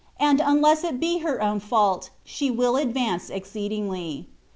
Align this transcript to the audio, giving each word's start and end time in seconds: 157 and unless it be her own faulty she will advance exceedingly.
157 0.17 0.49
and 0.49 0.57
unless 0.57 0.83
it 0.83 0.99
be 0.99 1.19
her 1.19 1.43
own 1.43 1.59
faulty 1.59 2.09
she 2.23 2.49
will 2.49 2.75
advance 2.75 3.29
exceedingly. 3.29 4.25